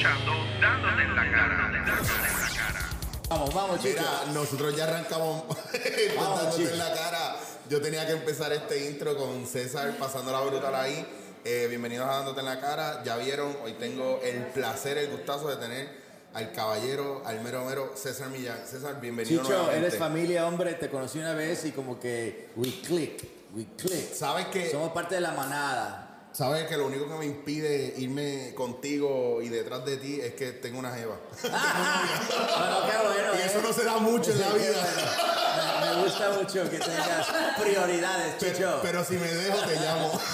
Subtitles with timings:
[0.00, 1.56] escuchando Dándote en la cara.
[1.56, 2.88] Dándote en la cara.
[3.28, 4.00] Vamos, vamos, chicos.
[4.00, 5.44] Mira, nosotros ya arrancamos
[6.16, 6.72] Vamos, dándote chicos.
[6.72, 7.36] en la cara.
[7.68, 11.06] Yo tenía que empezar este intro con César pasando la brutal ahí.
[11.44, 13.02] Eh, bienvenidos a Dándote en la cara.
[13.04, 16.00] Ya vieron, hoy tengo el placer, el gustazo de tener
[16.32, 18.58] al caballero, al mero mero César Millán.
[18.66, 19.86] César, bienvenido Chicho, nuevamente.
[19.86, 20.74] eres familia, hombre.
[20.74, 23.22] Te conocí una vez y como que we click,
[23.54, 24.12] we click.
[24.14, 26.09] ¿Sabes que Somos parte de la manada.
[26.32, 30.52] Sabes que lo único que me impide irme contigo y detrás de ti es que
[30.52, 31.16] tengo una jeva.
[31.42, 33.34] Bueno, qué bueno.
[33.34, 33.46] y ¿eh?
[33.46, 34.72] eso no se da mucho en la vida.
[34.72, 35.80] bueno.
[35.80, 37.26] Me, me gusta mucho que tengas
[37.60, 38.52] prioridades, Chicho.
[38.54, 40.12] Pero, pero si me dejo, te llamo.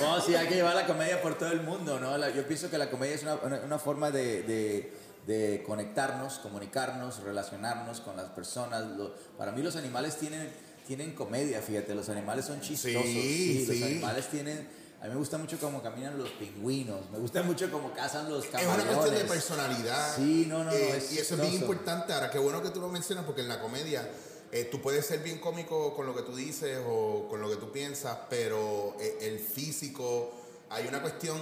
[0.00, 2.16] No, sí, hay que llevar la comedia por todo el mundo, ¿no?
[2.18, 4.92] La- yo pienso que la comedia es una, una- una forma de, de-
[5.26, 8.84] de conectarnos, comunicarnos, relacionarnos con las personas.
[8.96, 10.52] Lo- para mí los animales tienen,
[10.86, 13.02] tienen comedia, fíjate, los animales son chistosos.
[13.04, 13.82] Sí, Los sí.
[13.84, 14.82] animales tienen...
[15.00, 18.44] A mí me gusta mucho cómo caminan los pingüinos, me gusta mucho cómo cazan los
[18.44, 18.84] Es camaleones.
[18.84, 20.16] una cuestión de personalidad.
[20.16, 22.12] Sí, no, no, no, Eh, es y eso es bien importante.
[22.12, 24.08] Ahora, qué bueno que tú lo mencionas, porque en la comedia
[24.52, 27.56] eh, tú puedes ser bien cómico con lo que tú dices o con lo que
[27.56, 30.30] tú piensas, pero eh, el físico,
[30.70, 31.40] hay una cuestión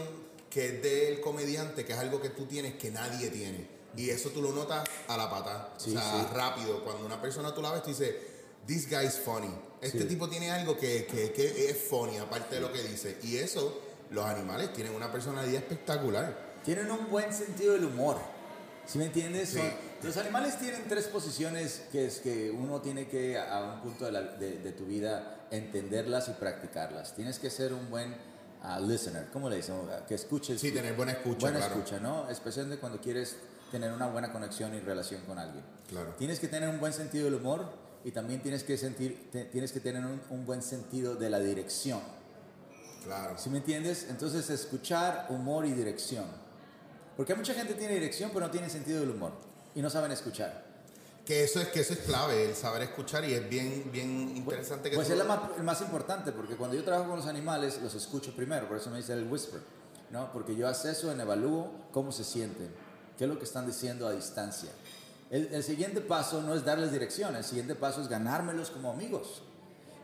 [0.48, 3.68] que es del comediante, que es algo que tú tienes que nadie tiene.
[3.94, 5.74] Y eso tú lo notas a la pata.
[5.76, 6.34] Sí, o sea, sí.
[6.34, 6.82] rápido.
[6.82, 8.14] Cuando una persona tú la ves, tú dices,
[8.66, 9.50] this guy is funny.
[9.80, 10.04] Este Sí.
[10.08, 13.18] tipo tiene algo que, que- que es funny, aparte de lo que dice.
[13.22, 16.50] Y eso, los animales tienen una personalidad espectacular.
[16.64, 18.18] Tienen un buen sentido del humor.
[18.86, 19.50] ¿Sí me entiendes?
[19.50, 19.58] Sí.
[19.58, 19.70] Son-
[20.02, 24.12] los animales tienen tres posiciones que es que uno tiene que a un punto de,
[24.12, 27.14] la- de- de tu vida entenderlas y practicarlas.
[27.14, 28.14] Tienes que ser un buen
[28.62, 29.76] ah, listener, ¿cómo le dicen?
[30.06, 30.60] Que escuches.
[30.60, 31.74] Sí, tener buena escucha, Buena claro.
[31.76, 32.28] escucha, ¿no?
[32.28, 33.36] Especialmente cuando quieres
[33.70, 35.64] tener una buena conexión y relación con alguien.
[35.88, 36.14] Claro.
[36.18, 37.64] Tienes que tener un buen sentido del humor
[38.04, 41.38] y también tienes que, sentir, te- tienes que tener un- un buen sentido de la
[41.38, 42.00] dirección.
[43.04, 43.36] Claro.
[43.38, 44.06] ¿Sí me entiendes?
[44.10, 46.24] Entonces, escuchar, humor y dirección.
[47.16, 49.32] Porque mucha gente tiene dirección, pero no tiene sentido del humor.
[49.74, 50.68] Y no saben escuchar.
[51.24, 54.90] Que eso es que eso es clave, el saber escuchar y es bien, bien interesante
[54.90, 57.26] que Pues tú- es la más, el más importante, porque cuando yo trabajo con los
[57.26, 58.66] animales, los escucho primero.
[58.66, 59.60] Por eso me dice el whisper.
[60.10, 60.32] ¿no?
[60.32, 62.68] Porque yo aseso en evalúo cómo se sienten.
[63.16, 64.70] Qué es lo que están diciendo a distancia.
[65.30, 67.36] El, siguiente paso no es darles dirección.
[67.36, 69.42] El siguiente paso es ganármelos como amigos.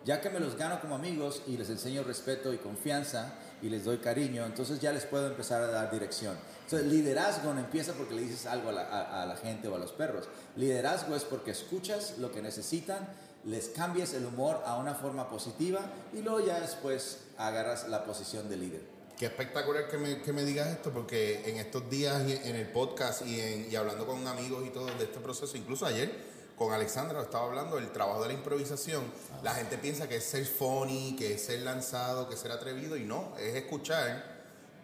[0.04, 3.84] Ya que me los gano como amigos y les enseño respeto y confianza y les
[3.84, 6.36] doy cariño, entonces ya les puedo empezar a dar dirección.
[6.62, 9.78] Entonces, liderazgo no empieza porque le dices algo a la, a la gente o a
[9.78, 10.28] los perros.
[10.54, 13.08] Liderazgo es porque escuchas lo que necesitan,
[13.44, 15.80] les cambias el humor a una forma positiva
[16.12, 18.95] y luego ya después agarras la posición de líder.
[19.18, 22.68] Qué espectacular que me, que me digas esto, porque en estos días y en el
[22.70, 26.72] podcast y, en- y hablando con amigos y todo de este proceso, incluso ayer con
[26.72, 29.04] Alexandra estaba hablando del trabajo de la improvisación.
[29.42, 32.96] La gente piensa que es ser funny, que es ser lanzado, que es ser atrevido,
[32.96, 34.36] y no, es escuchar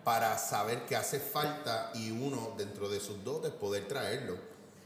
[0.04, 4.36] para saber qué hace falta y uno dentro de sus dotes poder traerlo.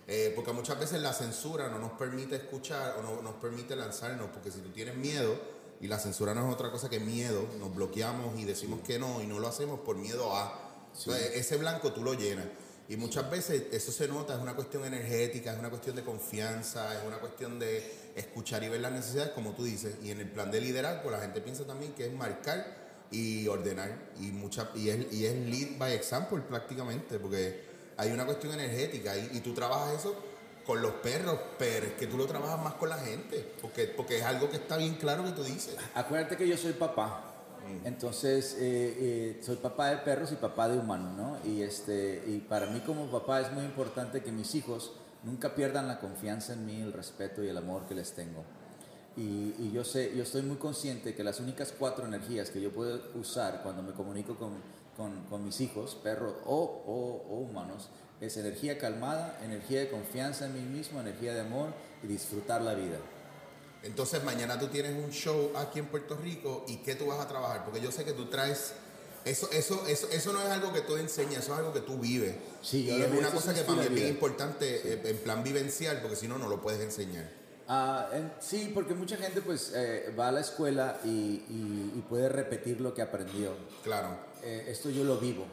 [0.08, 4.28] Eh, porque muchas veces la censura no nos permite escuchar o no nos permite lanzarnos,
[4.30, 5.36] porque si tú tienes miedo,
[5.81, 9.22] y la censura no es otra cosa que miedo, nos bloqueamos y decimos que no
[9.22, 10.62] y no lo hacemos por miedo a...
[10.98, 12.47] Entonces, ese blanco tú lo llenas.
[12.88, 16.97] Y muchas veces eso se nota, es una cuestión energética, es una cuestión de confianza,
[16.97, 19.97] es una cuestión de escuchar y ver las necesidades, como tú dices.
[20.03, 22.65] Y en el plan de liderazgo, la gente piensa también que es marcar
[23.10, 23.91] y ordenar.
[24.20, 27.65] Y, mucha, y, es, y es lead by example prácticamente, porque
[27.97, 30.15] hay una cuestión energética y, y tú trabajas eso
[30.66, 34.18] con los perros, pero es que tú lo trabajas más con la gente, porque, porque
[34.18, 35.77] es algo que está bien claro que tú dices.
[35.95, 37.33] Acuérdate que yo soy papá.
[37.84, 41.39] Entonces, eh, eh, soy papá de perros y papá de humanos, ¿no?
[41.51, 44.92] Y, este, y para mí como papá es muy importante que mis hijos
[45.24, 48.45] nunca pierdan la confianza en mí, el respeto y el amor que les tengo.
[49.16, 52.71] Y, y yo sé, yo estoy muy consciente que las únicas cuatro energías que yo
[52.71, 54.53] puedo usar cuando me comunico con,
[54.97, 57.89] con- con mis hijos, perros o, o- o humanos,
[58.21, 61.68] es energía calmada, energía de confianza en mí mismo, energía de amor
[62.03, 62.98] y disfrutar la vida.
[63.83, 67.28] Entonces mañana tú tienes un show aquí en Puerto Rico y qué tú vas a
[67.28, 68.72] trabajar, porque yo sé que tú traes
[69.24, 71.98] eso, eso, eso, eso no es algo que tú enseñas, eso es algo que tú
[71.98, 72.34] vives.
[72.63, 76.01] Sí, y es una cosa que para mí es bien importante eh, en plan vivencial,
[76.01, 77.28] porque si no, no lo puedes enseñar.
[77.69, 82.04] Ah, en- sí, porque mucha gente pues eh, va a la escuela y, y- y
[82.09, 83.51] puede repetir lo que aprendió.
[83.83, 84.16] Claro.
[84.45, 85.45] Eh, esto yo lo vivo,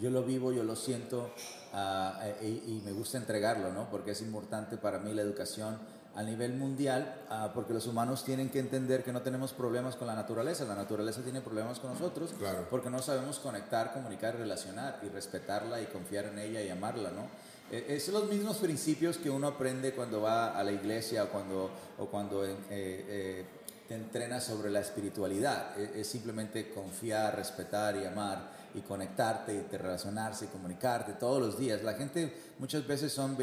[0.00, 1.30] yo lo vivo, yo lo siento
[1.74, 2.36] eh,
[2.66, 3.88] y, y me gusta entregarlo, ¿no?
[3.90, 5.78] Porque es importante para mí la educación
[6.16, 10.08] a nivel mundial, ah, porque los humanos tienen que entender que no tenemos problemas con
[10.08, 12.66] la naturaleza, la naturaleza tiene problemas con nosotros, Claro.
[12.68, 17.28] porque no sabemos conectar, comunicar, relacionar y respetarla y confiar en ella y amarla, ¿no?
[17.72, 21.70] Eh, son los mismos principios que uno aprende cuando va a la iglesia o cuando,
[21.98, 23.44] o cuando eh, eh,
[23.86, 25.78] te entrenas sobre la espiritualidad.
[25.78, 31.40] Eh, Es, simplemente confiar, respetar y amar y conectarte y te relacionarse y comunicarte todos
[31.40, 31.82] los días.
[31.82, 33.36] La gente muchas veces son uh,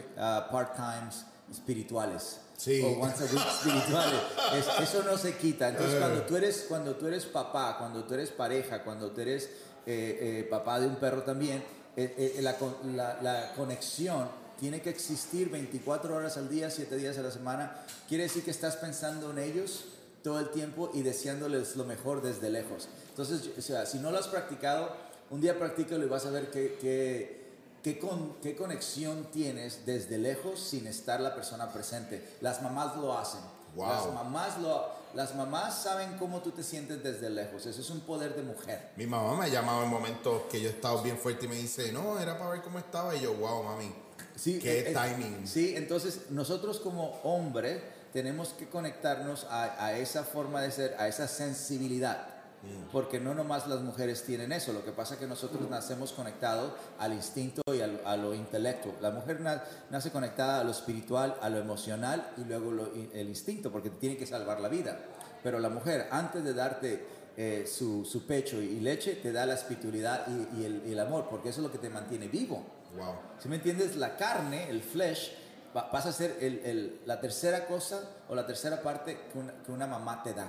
[0.52, 2.40] part-times espirituales.
[2.58, 2.82] Sí.
[2.84, 4.20] O once a week espirituales.
[4.56, 5.70] Es- eso no se quita.
[5.70, 6.00] Entonces, Eh.
[6.00, 9.46] cuando tú eres, cuando tú eres papá, cuando tú eres pareja, cuando tú eres
[9.86, 11.64] eh, eh, papá de un perro también,
[11.96, 12.56] eh, eh, la,
[12.96, 14.28] la- la conexión
[14.60, 17.78] tiene que existir 24 horas al día, 7 días a la semana.
[18.10, 19.86] Quiere decir que estás pensando en ellos
[20.24, 22.90] todo el tiempo y deseándoles lo mejor desde lejos.
[23.10, 24.92] Entonces, o sea, si no lo has practicado,
[25.30, 27.46] un día practícalo y vas a ver qué, qué,
[27.84, 32.36] qué, con- qué conexión tienes desde lejos sin estar la persona presente.
[32.42, 33.42] Las mamás lo hacen.
[33.76, 33.88] Wow.
[33.90, 37.66] Las mamás lo, las mamás saben cómo tú te sientes desde lejos.
[37.66, 38.90] Eso es un poder de mujer.
[38.96, 41.56] Mi mamá me ha llamado en momentos que yo he estado bien fuerte y me
[41.56, 43.16] dice, no, era para ver cómo estaba.
[43.16, 43.94] Y yo, wow, mami.
[44.36, 45.48] Sí, Qué eh, timing.
[45.48, 47.82] Sí, entonces nosotros como hombre
[48.14, 52.28] tenemos que conectarnos a, a esa forma de ser, a esa sensibilidad.
[52.64, 52.90] Mm.
[52.92, 56.72] Porque no nomás las mujeres tienen eso, lo que pasa es que nosotros nacemos conectados
[57.00, 58.94] al instinto y al- a lo intelecto.
[59.00, 63.30] La mujer na- nace conectada a lo espiritual, a lo emocional y luego lo- el
[63.30, 64.98] instinto, porque tiene que salvar la vida.
[65.44, 69.54] Pero la mujer, antes de darte eh, su, su pecho y leche, te da la
[69.54, 72.66] espiritualidad y, y el, y el amor, porque eso es lo que te mantiene vivo.
[72.98, 73.14] Wow.
[73.38, 75.34] Si me entiendes, la carne, el flesh,
[75.78, 79.54] va- pasa a ser el- el- la tercera cosa o la tercera parte que una,
[79.64, 80.48] que una mamá te da.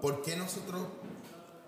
[0.00, 0.82] ¿Por qué nosotros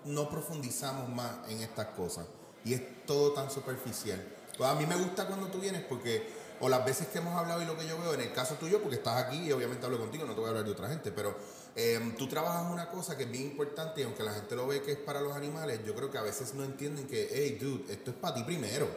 [0.05, 2.25] no profundizamos más en estas cosas?
[2.63, 4.23] Y es todo tan superficial.
[4.57, 6.27] Pues a mí me gusta cuando tú vienes porque,
[6.59, 8.81] o las veces que hemos hablado y lo que yo veo, en el caso tuyo,
[8.81, 11.11] porque estás aquí y obviamente hablo contigo, no te voy a hablar de otra gente,
[11.11, 11.35] pero
[11.75, 14.81] eh, tú trabajas una cosa que es bien importante y aunque la gente lo ve
[14.81, 17.93] que es para los animales, yo creo que a veces no entienden que, hey, dude,
[17.93, 18.87] esto es para ti primero.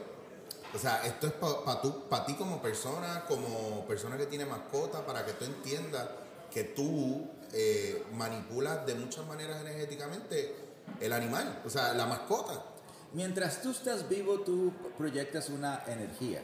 [0.74, 5.32] O sea, esto es para ti como persona, como persona que tiene mascota, para que
[5.32, 6.08] tú entiendas
[6.50, 10.54] que tú eh, manipulas de muchas maneras energéticamente
[11.00, 12.64] el animal, o sea, la mascota.
[13.12, 16.42] Mientras tú estás vivo, tú proyectas una energía.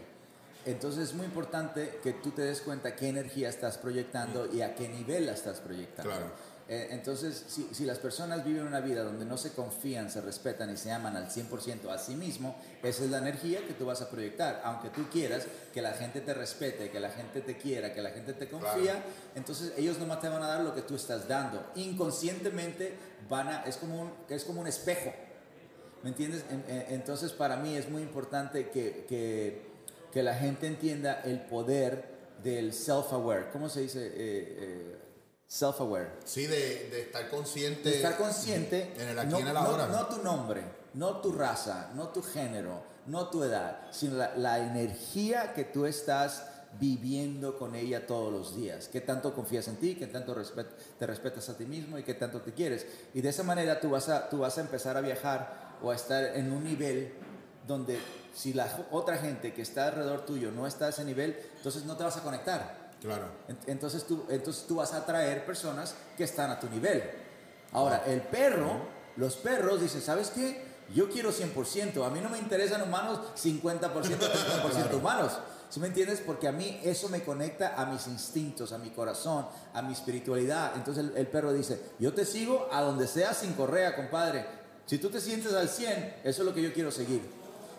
[0.64, 4.74] Entonces es muy importante que tú te des cuenta qué energía estás proyectando y a
[4.74, 6.10] qué nivel la estás proyectando.
[6.10, 6.32] Claro.
[6.68, 10.68] Eh, entonces, si, si las personas viven una vida donde no se confían, se respetan
[10.72, 14.02] y se aman al 100% a sí mismo, esa es la energía que tú vas
[14.02, 14.62] a proyectar.
[14.64, 18.10] Aunque tú quieras que la gente te respete, que la gente te quiera, que la
[18.10, 18.98] gente te confía, Claro.
[19.36, 21.64] entonces ellos nomás te van a dar lo que tú estás dando.
[21.76, 22.94] Inconscientemente
[23.28, 25.12] van a, es como un, es como un espejo.
[26.02, 26.44] ¿Me entiendes?
[26.50, 29.62] En- en- Entonces para mí es muy importante que, que,
[30.12, 32.04] que la gente entienda el poder
[32.42, 33.50] del self-aware.
[33.52, 34.06] ¿Cómo se dice?
[34.06, 34.96] Eh, eh,
[35.48, 36.08] self-aware.
[36.24, 37.88] Sí, de, de estar consciente.
[37.90, 38.92] De estar consciente.
[38.98, 39.86] En el aquí no, en el ahora.
[39.86, 40.62] no tu nombre,
[40.94, 45.86] no tu raza, no tu género, no tu edad, sino la, la energía que tú
[45.86, 46.44] estás
[46.78, 48.88] viviendo con ella todos los días.
[48.88, 50.68] Qué tanto confías en ti, qué tanto respet-
[50.98, 52.84] te respetas a ti mismo y qué tanto te quieres.
[53.14, 55.94] Y de esa manera tú vas a, tú vas a empezar a viajar o a
[55.94, 57.12] estar en un nivel
[57.66, 57.98] donde
[58.34, 61.96] si la otra gente que está alrededor tuyo no está a ese nivel, entonces no
[61.96, 62.85] te vas a conectar.
[63.00, 63.26] Claro.
[63.48, 67.02] Ent- Entonces tú, entonces tú vas a atraer personas que están a tu nivel.
[67.72, 68.80] Ahora, el perro,
[69.16, 70.64] los perros dicen, ¿sabes qué?
[70.94, 75.32] Yo quiero 100%, a mí no me interesan humanos 50%, 30% humanos.
[75.68, 76.22] ¿Sí me entiendes?
[76.24, 80.72] Porque a mí eso me conecta a mis instintos, a mi corazón, a mi espiritualidad.
[80.76, 84.46] Entonces el, el perro dice, yo te sigo a donde sea sin correa, compadre.
[84.86, 87.20] Si tú te sientes al 100, eso es lo que yo quiero seguir.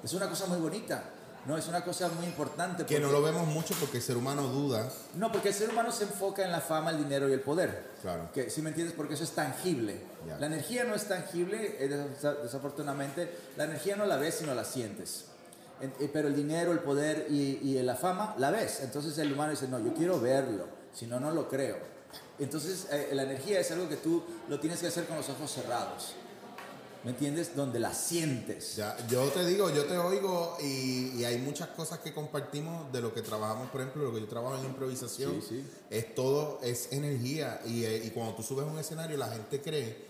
[0.03, 1.01] Es una cosa muy bonita,
[1.48, 1.58] ¿no?
[1.58, 2.86] Es una cosa muy importante.
[2.86, 4.89] Que no lo vemos mucho porque el ser humano duda.
[5.16, 7.86] no, porque el ser humano se enfoca en la fama, el dinero y el poder.
[8.01, 8.30] Claro.
[8.34, 8.96] Que, ¿Sí me entiendes?
[8.96, 10.01] Porque eso es tangible.
[10.39, 13.32] La energía no es tangible, eh, desa- desafortunadamente.
[13.56, 15.25] La energía no la ves, sino la sientes.
[15.80, 18.82] En- eh, pero el dinero, el poder y, y la fama la ves.
[18.82, 21.77] Entonces el humano dice, no, yo quiero verlo, si no, no lo creo.
[22.39, 25.51] Entonces eh, la energía es algo que tú lo tienes que hacer con los ojos
[25.51, 26.13] cerrados.
[27.04, 27.56] ¿Me entiendes?
[27.56, 28.75] Donde la sientes.
[28.75, 33.01] Ya, yo te digo, yo te oigo y, y hay muchas cosas que compartimos de
[33.01, 35.42] lo que trabajamos, por ejemplo, lo que yo trabajo en improvisación.
[35.42, 35.68] Sí, sí.
[35.89, 37.62] Es todo, es energía.
[37.66, 40.06] Y, eh, y cuando tú subes a un escenario, la gente cree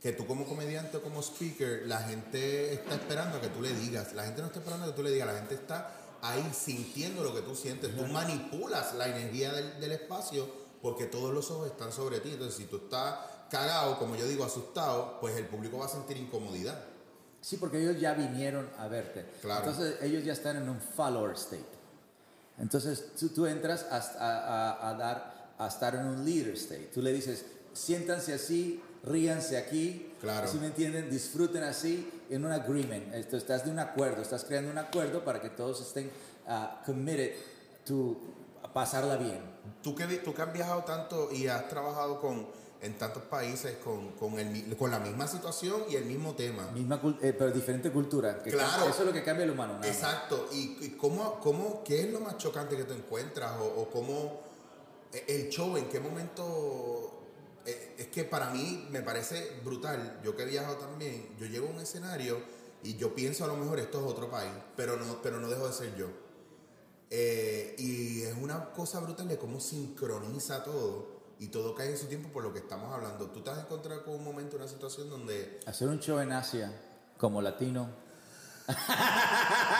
[0.00, 3.72] que tú como comediante o como speaker, la gente está esperando a que tú le
[3.74, 4.14] digas.
[4.14, 7.22] La gente no está esperando a que tú le digas, la gente está ahí sintiendo
[7.22, 7.94] lo que tú sientes.
[7.94, 10.48] Tú manipulas la energía del, del espacio
[10.82, 12.30] porque todos los ojos están sobre ti.
[12.30, 13.18] Entonces, si tú estás
[13.50, 16.82] cagado, como yo digo, asustado, pues el público va a sentir incomodidad.
[17.40, 19.26] Sí, porque ellos ya vinieron a verte.
[19.42, 19.68] Claro.
[19.68, 21.64] Entonces ellos ya están en un follower state.
[22.58, 26.90] Entonces tú, tú entras a, a- a- dar, a estar en un leader state.
[26.92, 30.12] Tú le dices, siéntanse así, ríanse aquí.
[30.20, 30.46] Claro.
[30.48, 31.08] ¿Sí me entienden?
[31.10, 33.14] Disfruten así en un agreement.
[33.14, 36.10] Esto, estás de un acuerdo, estás creando un acuerdo para que todos estén
[36.46, 37.32] ah, committed
[37.86, 38.18] to
[38.74, 39.40] pasarla bien.
[39.82, 42.46] Tú que, tú que has viajado tanto y has trabajado con
[42.82, 46.70] en tantos países con, con, el con la misma situación y el mismo tema.
[46.72, 48.42] Misma eh, pero diferente cultura.
[48.42, 48.88] que Claro.
[48.88, 49.78] Eso es lo que cambia el humano.
[49.84, 50.48] Exacto.
[50.52, 53.52] ¿Y, y cómo, cómo, qué es lo más chocante que tú encuentras?
[53.60, 54.40] O, o cómo
[55.12, 57.22] eh, el show, en qué momento...
[57.66, 60.20] eh, es que para mí me parece brutal.
[60.24, 62.40] Yo que he viajado también, yo llego a un escenario
[62.82, 65.66] y yo pienso a lo mejor esto es otro país, pero no, pero no dejo
[65.66, 66.06] de ser yo.
[67.10, 72.06] Eh, y es una cosa brutal de cómo sincroniza todo y todo cae en su
[72.06, 73.26] tiempo por lo que estamos hablando.
[73.30, 76.70] ¿Tú te has encontrado con un momento, una situación donde, Hacer un show en Asia
[77.18, 77.88] como latino.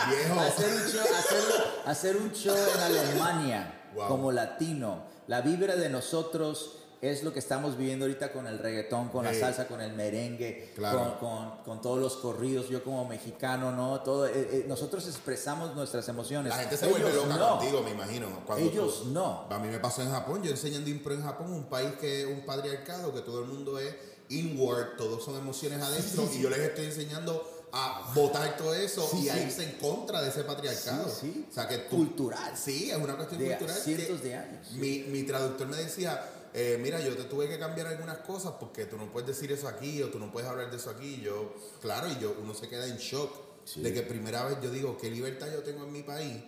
[0.09, 1.45] viejo, Hacer un show, hacer,
[1.87, 4.07] hacer un show en Alemania Wow.
[4.09, 5.03] como latino.
[5.27, 9.33] La vibra de nosotros es lo que estamos viviendo ahorita con el reggaetón, con la
[9.33, 9.41] Hey.
[9.41, 11.19] salsa, con el merengue, Claro.
[11.19, 12.69] con, con- con todos los corridos.
[12.69, 14.01] Yo como mexicano, ¿no?
[14.03, 16.51] Todo, eh, eh, nosotros expresamos nuestras emociones.
[16.53, 17.59] La gente se vuelve loca no.
[17.59, 18.27] contigo, me imagino.
[18.47, 19.47] cuando Ellos tú- no.
[19.49, 22.27] A mí me pasó en Japón, yo enseñando impro en Japón, un país que es
[22.27, 23.95] un patriarcado, que todo el mundo es
[24.29, 29.25] inward, todos son emociones adentro, y yo les estoy enseñando a votar todo eso Sí,
[29.25, 29.41] y a sí.
[29.45, 31.09] irse en contra de ese patriarcado.
[31.09, 31.47] Sí, sí.
[31.49, 32.57] O sea, que tú- Cultural.
[32.57, 33.77] Sí, es una cuestión De cultural.
[33.77, 34.71] cientos que de años.
[34.73, 36.21] Mi, mi traductor me decía,
[36.55, 39.69] eh, mira, yo te tuve que cambiar algunas cosas porque tú no puedes decir eso
[39.69, 41.21] aquí o tú no puedes hablar de eso aquí.
[41.21, 43.83] Yo, claro, y yo, uno se queda en shock Sí.
[43.83, 46.43] de que primera vez yo digo, qué libertad yo tengo en mi país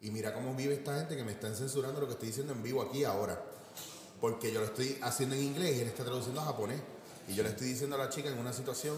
[0.00, 2.62] y mira cómo vive esta gente que me están censurando lo que estoy diciendo en
[2.62, 3.42] vivo aquí ahora.
[4.20, 6.80] Porque yo lo estoy haciendo en inglés y él está traduciendo a japonés.
[7.28, 8.96] Y yo le estoy diciendo a la chica en una situación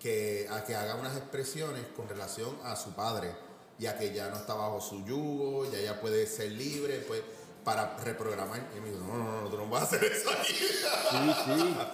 [0.00, 3.34] que, a que haga unas expresiones con relación a su padre,
[3.78, 7.22] ya que ya no está bajo su yugo, ya ella puede ser libre, pues
[7.64, 8.70] para reprogramar.
[8.76, 10.54] Y me dijo, no, no, no, tú no vas a hacer eso aquí.
[10.54, 11.76] Sí, sí.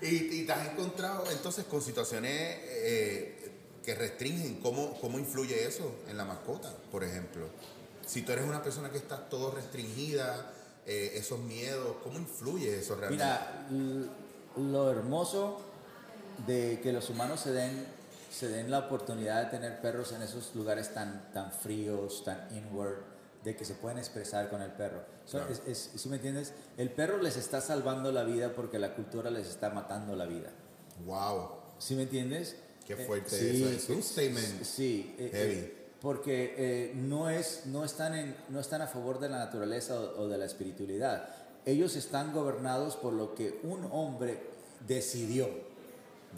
[0.00, 3.52] Y, y te has encontrado entonces con situaciones eh,
[3.82, 7.48] que restringen cómo, cómo influye eso en la mascota, por ejemplo.
[8.04, 10.52] Si tú eres una persona que está todo restringida,
[10.86, 13.24] eh, esos miedos, ¿cómo influye eso realmente?
[13.70, 14.10] Mira,
[14.56, 15.60] lo hermoso
[16.46, 17.86] de que los humanos se den,
[18.30, 23.13] se den la oportunidad de tener perros en esos lugares tan, tan fríos, tan inward,
[23.44, 25.02] de que se pueden expresar con el perro.
[25.26, 25.52] So, Claro.
[25.52, 26.52] es, es- ¿Sí me entiendes?
[26.78, 30.50] El perro les está salvando la vida porque la cultura les está matando la vida.
[31.04, 32.56] wow, ¿Sí me entiendes?
[32.86, 33.68] qué Eh, fuerte sí, eso.
[33.70, 34.62] Es un statement.
[34.64, 35.52] Sí, eh, Heavy.
[35.54, 39.98] eh, porque eh, no, es, no, están en, no están a favor de la naturaleza
[39.98, 41.28] o, o de la espiritualidad.
[41.66, 44.38] Ellos están gobernados por lo que un hombre
[44.86, 45.48] decidió.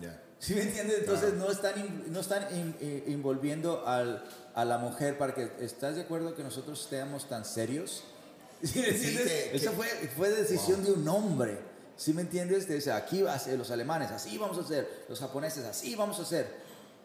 [0.01, 0.23] Ya.
[0.39, 0.99] ¿Sí me entiendes?
[1.01, 1.45] Entonces Claro.
[1.47, 4.25] no están, in- no están in- eh, involviendo al,
[4.55, 5.51] a la mujer para que...
[5.61, 8.05] ¿Estás de acuerdo que nosotros estemos tan serios?
[8.63, 9.25] ¿Sí me entiendes?
[9.27, 11.59] que- Esa que- fue, fue decisión de un hombre.
[11.97, 12.69] ¿Sí me entiendes?
[12.69, 16.19] Dice, aquí va a ser los alemanes, así vamos a hacer, los japoneses, así vamos
[16.19, 16.47] a hacer.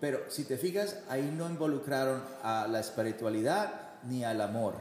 [0.01, 3.73] Pero si te fijas, ahí no involucraron a la espiritualidad
[4.03, 4.73] ni al amor,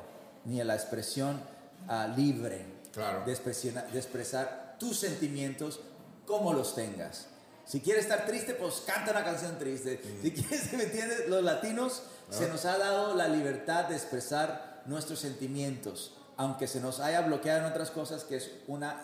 [0.44, 1.40] ni a la expresión
[1.88, 3.24] ah, libre Claro.
[3.24, 5.78] de, expresiona- de expresar tus sentimientos
[6.26, 7.26] como los tengas.
[7.70, 10.00] Si quieres estar triste, pues canta una canción triste.
[10.02, 10.22] Mm.
[10.22, 11.28] Si quieres, ¿me entiendes?
[11.28, 12.34] Los latinos Ah.
[12.36, 17.60] se nos ha dado la libertad de expresar nuestros sentimientos, aunque se nos haya bloqueado
[17.60, 18.96] en otras cosas, que es una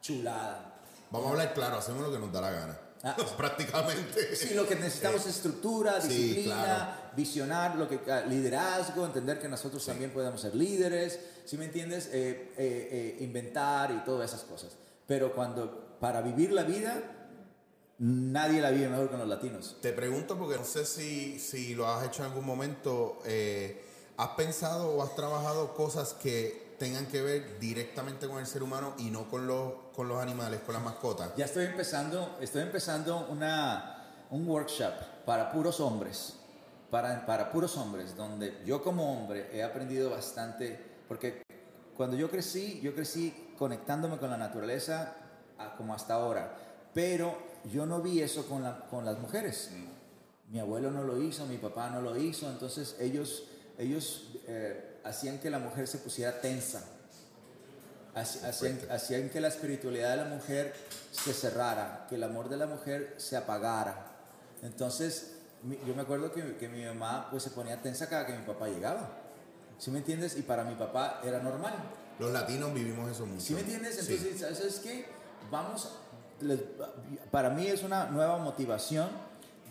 [0.00, 0.72] chulada.
[1.10, 2.78] Vamos a hablar claro, hacemos lo que nos da la gana.
[3.02, 3.16] Ah.
[3.36, 4.34] Prácticamente.
[4.36, 6.90] Sí, lo que necesitamos es estructura, sí, disciplina, claro.
[7.16, 12.06] visionar, lo que, ah, liderazgo, entender que nosotros también podemos ser líderes, ¿sí me entiendes?
[12.06, 14.72] Eh, eh, eh, inventar y todas esas cosas.
[15.06, 17.02] Pero cuando, para vivir la vida,
[17.98, 19.76] nadie la vive mejor que los latinos.
[19.80, 23.18] Te pregunto porque no sé si, si lo has hecho en algún momento.
[23.24, 23.82] eh,
[24.16, 28.94] ¿Has pensado o has trabajado cosas que tengan que ver directamente con el ser humano
[28.98, 31.32] y no con los, con los animales, con las mascotas?
[31.36, 34.92] Ya estoy empezando, estoy empezando una, un workshop
[35.26, 36.34] para puros hombres,
[36.92, 41.42] para, para puros hombres, donde yo como hombre he aprendido bastante, porque
[41.96, 45.16] cuando yo crecí, yo crecí conectándome con la naturaleza
[45.58, 46.56] a- como hasta ahora,
[46.94, 47.36] pero
[47.72, 49.70] yo no vi eso con, la- con las mujeres.
[50.50, 53.44] Mi abuelo no lo hizo, mi papá no lo hizo, entonces ellos,
[53.78, 56.84] ellos eh, hacían que la mujer se pusiera tensa.
[58.14, 60.72] Hacían, hacían que la espiritualidad de la mujer
[61.10, 64.12] se cerrara, que el amor de la mujer se apagara.
[64.62, 65.32] Entonces,
[65.84, 68.68] yo me acuerdo que, que mi mamá pues, se ponía tensa cada que mi papá
[68.68, 69.10] llegaba.
[69.78, 70.36] ¿Sí me entiendes?
[70.36, 71.74] Y para mi papá era normal.
[72.20, 73.40] Los latinos vivimos eso mucho.
[73.40, 73.96] ¿Sí me entiendes?
[73.96, 74.14] Sí.
[74.14, 75.06] Entonces, ¿sabes qué?
[75.50, 75.90] Vamos,
[76.44, 76.60] les-
[77.30, 79.08] para mí es una nueva motivación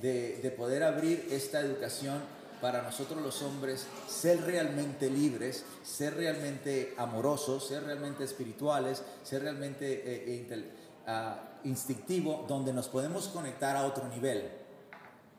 [0.02, 2.20] de, de poder abrir esta educación
[2.62, 9.86] para nosotros los hombres, ser realmente libres, ser realmente amorosos, ser realmente espirituales, ser realmente
[9.94, 10.70] eh, eh, intel-
[11.08, 14.50] ah, instintivo, donde nos podemos conectar a otro nivel.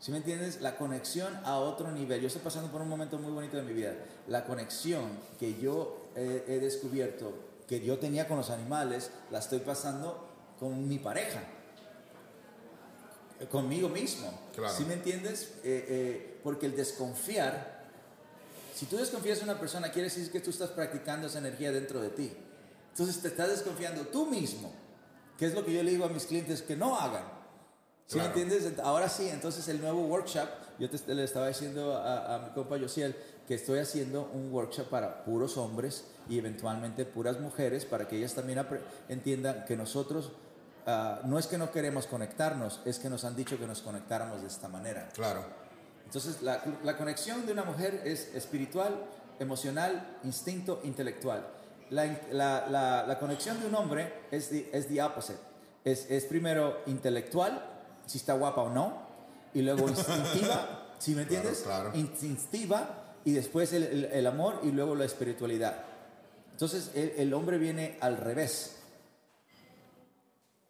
[0.00, 0.60] ¿Sí me entiendes?
[0.60, 2.20] La conexión a otro nivel.
[2.20, 3.94] Yo estoy pasando por un momento muy bonito de mi vida.
[4.28, 5.04] La conexión
[5.40, 7.32] que yo he, he descubierto,
[7.66, 11.42] que yo tenía con los animales, la estoy pasando con mi pareja,
[13.40, 14.32] eh, conmigo mismo.
[14.54, 14.74] Claro.
[14.74, 15.54] ¿Sí me entiendes?
[15.64, 17.84] Eh, eh, porque el desconfiar,
[18.74, 22.00] si tú desconfías de una persona, quiere decir que tú estás practicando esa energía dentro
[22.00, 22.32] de ti.
[22.90, 24.72] Entonces te estás desconfiando tú mismo,
[25.38, 27.24] que es lo que yo le digo a mis clientes que no hagan.
[28.06, 28.34] ¿Sí Claro.
[28.34, 28.78] me entiendes?
[28.80, 32.78] Ahora sí, entonces el nuevo workshop, yo te, le estaba diciendo a, a mi compa
[32.78, 33.16] Josiel
[33.48, 38.34] que estoy haciendo un workshop para puros hombres y eventualmente puras mujeres para que ellas
[38.34, 38.64] también
[39.08, 40.32] entiendan que nosotros
[40.86, 44.40] ah, no es que no queremos conectarnos, es que nos han dicho que nos conectáramos
[44.42, 45.08] de esta manera.
[45.14, 45.44] Claro.
[46.04, 48.94] Entonces, la, la conexión de una mujer es espiritual,
[49.40, 51.46] emocional, instinto, intelectual.
[51.90, 55.38] La, la- la- la conexión de un hombre es the, es the opposite.
[55.84, 57.62] Es, es primero intelectual,
[58.06, 59.02] si está guapa o no,
[59.52, 61.60] y luego instintiva, ¿sí me entiendes?
[61.64, 61.90] claro.
[61.94, 65.82] Instintiva, y después el, el- el amor, y luego la espiritualidad.
[66.52, 68.76] Entonces, el, el hombre viene al revés.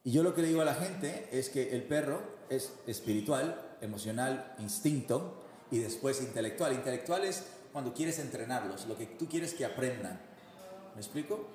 [0.05, 2.21] Y yo lo que le digo a la gente es que el perro
[2.51, 6.75] es espiritual, emocional, instinto y después intelectual.
[6.75, 10.21] Intelectual es cuando quieres entrenarlos, lo que tú quieres que aprendan.
[10.95, 11.49] ¿Me explico?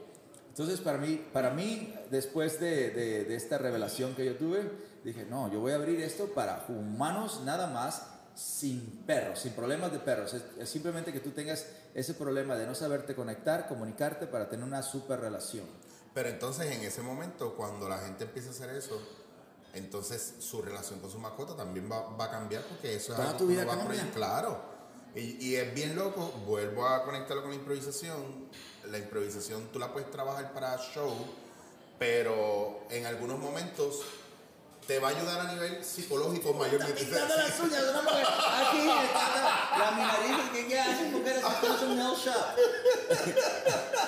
[0.50, 4.70] Entonces para mí, para mí después de, esta revelación que yo tuve,
[5.04, 9.92] dije, no, yo voy a abrir esto para humanos nada más sin perros, sin problemas
[9.92, 10.36] de perros.
[10.60, 14.82] Es simplemente que tú tengas ese problema de no saberte conectar, comunicarte para tener una
[14.82, 15.66] super relación.
[16.14, 19.00] Pero entonces en ese momento, cuando la gente empieza a hacer eso,
[19.74, 23.38] entonces su relación con su mascota también va, va a cambiar porque eso es algo
[23.38, 24.14] tu que vida uno va a proyectar.
[24.14, 24.80] Claro.
[25.16, 28.50] Y, y es bien loco, vuelvo a conectarlo con la improvisación.
[28.90, 31.14] La improvisación tú la puedes trabajar para show,
[31.98, 34.04] pero en algunos momentos
[34.90, 37.04] te va a ayudar a nivel psicológico mayormente.
[37.04, 38.26] pintando las uñas de una mujer.
[38.26, 42.34] Aquí está la, la mi nariz que qué hacen mujeres que un nail shop.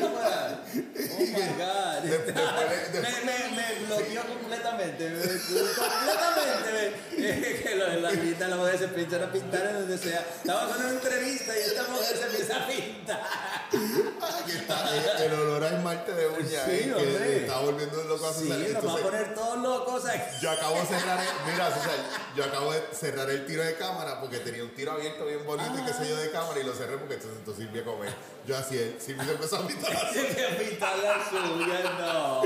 [0.00, 2.02] oh my god.
[2.02, 5.10] Me, bloqueó completamente.
[5.10, 6.68] me- completamente.
[6.72, 10.26] me- que la pinta, la mujer se empiezan a pintar en donde sea.
[10.36, 13.22] Estamos en una entrevista y esta mujer se empieza a pintar.
[14.42, 17.36] Aquí está el, olor a esmalte de uña Sí, eh, que hombre.
[17.46, 19.58] está volviendo loco a Sí, nos va a poner todos
[20.40, 21.98] Yo acabo de cerrar el, mira César,
[22.36, 25.70] yo acabo de cerrar el tiro de cámara porque tenía un tiro abierto bien bonito
[25.78, 28.12] y qué sé yo de cámara y lo cerré porque entonces entonces Silvia comer.
[28.46, 32.42] Yo así él, Silvia se empezó a pintar que pintar las uñas, no.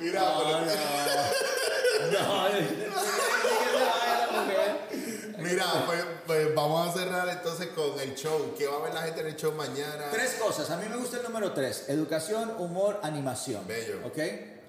[0.00, 2.26] Mira, no, pero- no.
[2.28, 2.58] No, la.
[5.38, 8.54] Mira, pues, pues vamos a cerrar entonces con el show.
[8.56, 10.08] ¿Qué va a ver la gente en el show mañana?
[10.10, 10.70] Tres cosas.
[10.70, 11.84] A mí me gusta el número tres.
[11.88, 13.66] Educación, humor, animación.
[13.66, 13.98] Bello.
[14.04, 14.18] ¿Ok?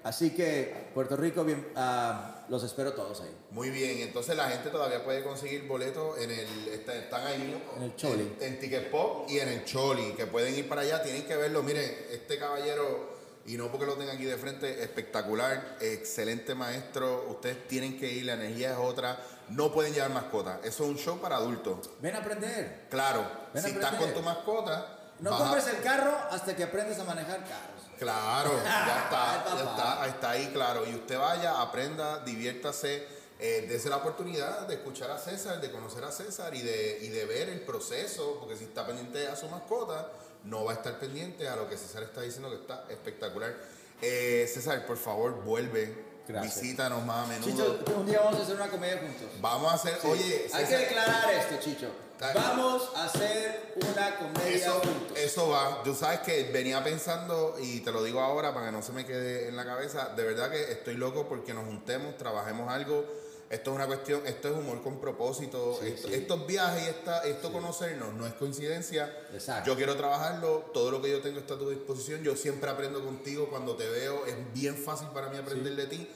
[0.04, 3.36] Así que, Puerto Rico, bien, ah, los espero todos ahí.
[3.50, 7.82] Muy bien, entonces la gente todavía puede conseguir boletos en el está- están ahí En
[7.82, 8.36] el Choli.
[8.40, 11.36] en, en Ticket Pop y en el Choli, que pueden ir para allá, tienen que
[11.36, 11.62] verlo.
[11.62, 17.26] Miren, este caballero y no porque lo tenga aquí de frente, espectacular, excelente maestro.
[17.30, 19.18] Ustedes tienen que ir, la energía es otra.
[19.48, 20.60] No pueden llevar mascota.
[20.62, 21.90] Eso es un show para adultos.
[22.00, 22.86] Ven a aprender.
[22.90, 26.62] Claro, Ven a si estás con tu mascota, No a- compres el carro hasta que
[26.64, 27.77] aprendas a manejar carros.
[27.98, 30.86] Claro, ya está, ya está, está ahí, claro.
[30.86, 33.06] Y usted vaya, aprenda, diviértase,
[33.40, 37.24] eh, la oportunidad de escuchar a César, de conocer a César y de, y de
[37.24, 40.10] ver el proceso, porque si está pendiente a su mascota,
[40.44, 43.54] no va a estar pendiente a lo que César está diciendo que está espectacular.
[44.00, 46.60] Eh, César, por favor, vuelve, Gracias.
[46.62, 47.50] visítanos más a menudo.
[47.78, 49.28] Chicho, un día vamos a hacer una comedia juntos.
[49.40, 50.06] Vamos a hacer, Sí.
[50.08, 51.90] oye, Hay que César, declarar esto, Chicho.
[52.34, 55.16] Vamos a hacer una comedia Eso, juntos.
[55.18, 55.82] eso va.
[55.84, 59.06] Tú sabes que venía pensando, y te lo digo ahora para que no se me
[59.06, 63.04] quede en la cabeza, de verdad que estoy loco porque nos juntemos, trabajemos algo.
[63.50, 65.78] Esto es una cuestión, esto es humor con propósito.
[65.80, 66.14] Sí, Esto- sí.
[66.14, 69.10] Estos viajes y esta, esto conocernos no es coincidencia.
[69.32, 69.70] Exacto.
[69.70, 72.22] Yo quiero trabajarlo, todo lo que yo tengo está a tu disposición.
[72.22, 76.10] Yo siempre aprendo contigo cuando te veo, es bien fácil para mí aprender de ti.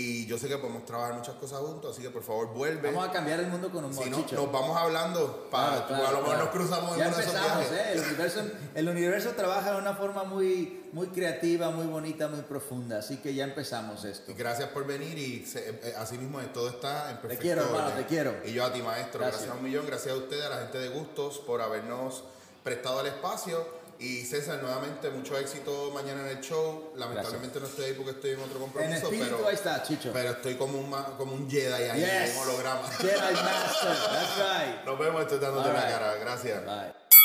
[0.00, 2.92] Y yo sé que podemos trabajar muchas cosas juntos, así que por favor vuelve.
[2.92, 5.48] Vamos a cambiar el mundo con humor, si no, nos vamos hablando.
[5.50, 6.44] Para, Claro, claro, a lo mejor claro.
[6.44, 7.72] nos cruzamos en ya empezamos, viajes.
[7.72, 7.92] ¿eh?
[7.94, 8.40] El universo,
[8.76, 12.98] el universo trabaja de una forma muy, muy creativa, muy bonita, muy profunda.
[12.98, 14.30] Así que ya empezamos esto.
[14.30, 17.90] Y Gracias por venir y se- eh, así mismo todo está en perfecto quiero, hermano,
[17.96, 18.34] te quiero.
[18.44, 19.42] Y yo a ti, maestro, Gracias.
[19.42, 19.50] gracias.
[19.50, 22.22] a un millón, gracias a ustedes, a la gente de Gustos por habernos
[22.62, 23.77] prestado el espacio.
[24.00, 26.92] Y César, nuevamente, mucho éxito mañana en el show.
[26.96, 30.10] Lamentablemente no estoy ahí porque estoy en otro En compromiso, espíritu pero, ahí está, Chicho.
[30.12, 32.30] pero estoy como un, como un Jedi ahí, Yes.
[32.36, 32.88] en holograma.
[32.92, 34.80] Jedi Master, that's right.
[34.86, 36.14] Nos vemos, estoy dándote la cara.
[36.14, 36.64] Gracias.
[36.64, 37.17] Bye.